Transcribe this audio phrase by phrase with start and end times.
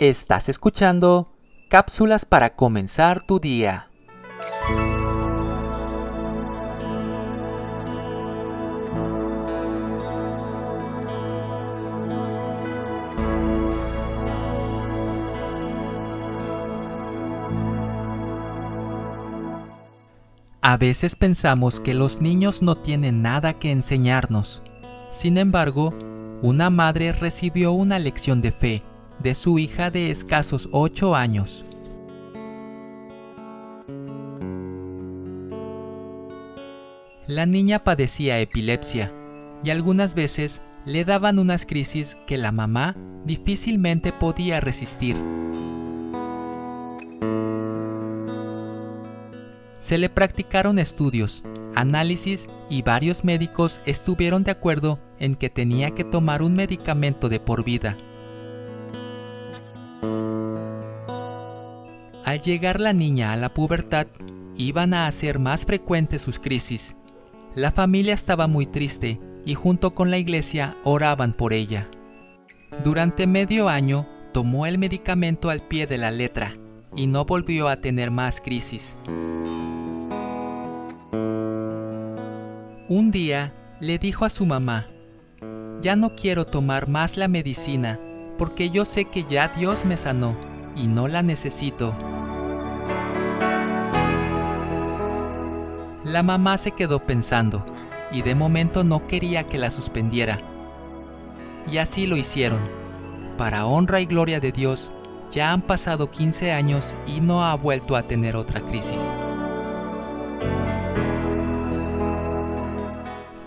[0.00, 1.30] Estás escuchando
[1.68, 3.90] cápsulas para comenzar tu día.
[20.62, 24.62] A veces pensamos que los niños no tienen nada que enseñarnos.
[25.10, 25.92] Sin embargo,
[26.40, 28.89] una madre recibió una lección de fe
[29.22, 31.64] de su hija de escasos 8 años.
[37.26, 39.12] La niña padecía epilepsia
[39.62, 45.16] y algunas veces le daban unas crisis que la mamá difícilmente podía resistir.
[49.78, 51.44] Se le practicaron estudios,
[51.74, 57.40] análisis y varios médicos estuvieron de acuerdo en que tenía que tomar un medicamento de
[57.40, 57.96] por vida.
[62.30, 64.06] Al llegar la niña a la pubertad,
[64.56, 66.94] iban a hacer más frecuentes sus crisis.
[67.56, 71.90] La familia estaba muy triste y junto con la iglesia oraban por ella.
[72.84, 76.54] Durante medio año tomó el medicamento al pie de la letra
[76.94, 78.96] y no volvió a tener más crisis.
[82.88, 84.88] Un día le dijo a su mamá,
[85.82, 87.98] ya no quiero tomar más la medicina
[88.38, 90.36] porque yo sé que ya Dios me sanó
[90.76, 91.92] y no la necesito.
[96.10, 97.64] La mamá se quedó pensando
[98.10, 100.40] y de momento no quería que la suspendiera.
[101.70, 102.68] Y así lo hicieron.
[103.38, 104.90] Para honra y gloria de Dios,
[105.30, 109.14] ya han pasado 15 años y no ha vuelto a tener otra crisis.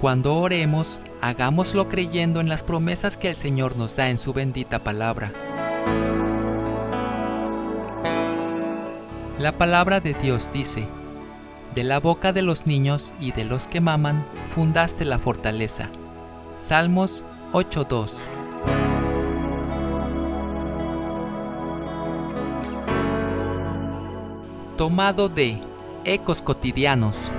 [0.00, 4.84] Cuando oremos, hagámoslo creyendo en las promesas que el Señor nos da en su bendita
[4.84, 5.32] palabra.
[9.40, 10.86] La palabra de Dios dice,
[11.74, 15.90] de la boca de los niños y de los que maman, fundaste la fortaleza.
[16.56, 18.26] Salmos 8.2
[24.76, 25.60] Tomado de
[26.04, 27.32] Ecos Cotidianos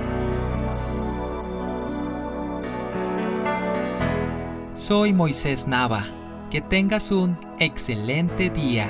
[4.76, 6.04] Soy Moisés Nava.
[6.50, 8.88] Que tengas un excelente día.